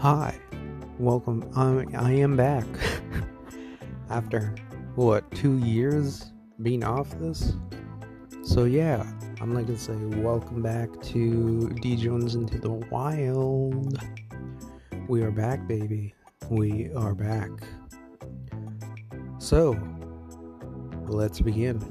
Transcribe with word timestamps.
Hi, 0.00 0.38
welcome. 1.00 1.50
I, 1.56 1.84
I 1.96 2.12
am 2.12 2.36
back 2.36 2.64
after 4.10 4.54
what 4.94 5.28
two 5.32 5.58
years 5.58 6.30
being 6.62 6.84
off 6.84 7.10
this. 7.18 7.54
So 8.44 8.62
yeah, 8.62 9.04
I'm 9.40 9.52
like 9.52 9.66
to 9.66 9.76
say 9.76 9.96
welcome 9.96 10.62
back 10.62 10.88
to 11.02 11.68
D 11.82 11.96
Jones 11.96 12.36
into 12.36 12.60
the 12.60 12.70
Wild. 12.70 13.98
We 15.08 15.22
are 15.22 15.32
back, 15.32 15.66
baby. 15.66 16.14
We 16.48 16.92
are 16.94 17.16
back. 17.16 17.50
So 19.38 19.76
let's 21.08 21.40
begin. 21.40 21.82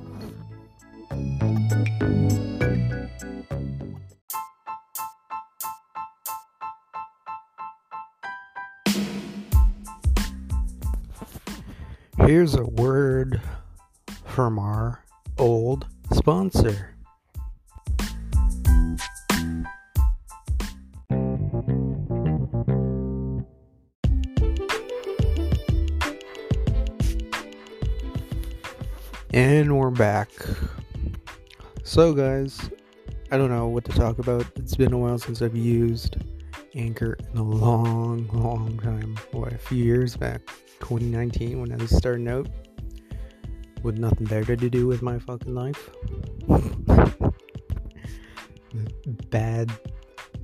Here's 12.26 12.56
a 12.56 12.66
word 12.66 13.42
from 14.26 14.60
our 14.60 15.04
old 15.38 15.86
sponsor. 16.12 16.96
And 29.32 29.78
we're 29.78 29.92
back. 29.92 30.30
So, 31.84 32.14
guys, 32.14 32.70
I 33.32 33.38
don't 33.38 33.50
know 33.50 33.68
what 33.68 33.86
to 33.86 33.92
talk 33.92 34.20
about. 34.20 34.46
It's 34.56 34.76
been 34.76 34.92
a 34.92 34.98
while 34.98 35.20
since 35.20 35.42
I've 35.42 35.56
used 35.56 36.18
Anchor 36.76 37.18
in 37.32 37.38
a 37.38 37.44
long, 37.44 38.28
long 38.34 38.80
time. 38.80 39.18
What, 39.32 39.54
a 39.54 39.58
few 39.58 39.84
years 39.84 40.18
back? 40.18 40.42
2019 40.80 41.60
when 41.62 41.72
I 41.72 41.76
was 41.76 41.96
starting 41.96 42.28
out 42.28 42.48
with 43.84 43.98
nothing 43.98 44.28
better 44.28 44.56
to 44.56 44.70
do 44.70 44.88
with 44.88 45.02
my 45.02 45.20
fucking 45.20 45.54
life. 45.54 45.90
bad. 49.30 49.72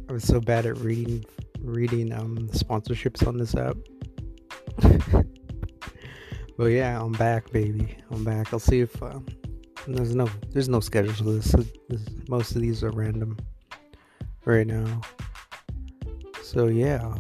I 0.09 0.13
was 0.13 0.23
so 0.23 0.39
bad 0.39 0.65
at 0.65 0.77
reading 0.79 1.25
reading 1.61 2.11
um 2.13 2.49
sponsorships 2.51 3.25
on 3.27 3.37
this 3.37 3.55
app. 3.55 3.77
but 6.57 6.65
yeah, 6.65 7.01
I'm 7.01 7.13
back, 7.13 7.51
baby. 7.51 7.97
I'm 8.11 8.23
back. 8.23 8.53
I'll 8.53 8.59
see 8.59 8.81
if 8.81 9.01
uh, 9.01 9.19
there's 9.87 10.15
no 10.15 10.27
there's 10.51 10.69
no 10.69 10.79
schedule 10.79 11.13
for 11.13 11.23
this. 11.23 11.55
this. 11.89 12.05
Most 12.27 12.55
of 12.55 12.61
these 12.61 12.83
are 12.83 12.91
random 12.91 13.37
right 14.45 14.67
now. 14.67 15.01
So 16.41 16.67
yeah. 16.67 17.15